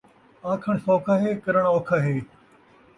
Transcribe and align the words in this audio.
آکھݨ 0.51 0.75
سوکھا 0.85 1.15
ہے 1.21 1.31
کرݨ 1.43 1.63
اوکھا 1.73 1.97
ہے 2.05 2.15